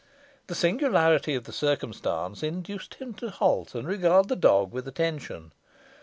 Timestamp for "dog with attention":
4.35-5.51